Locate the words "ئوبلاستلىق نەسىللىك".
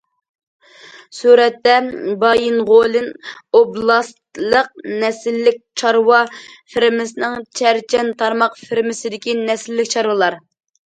3.59-5.63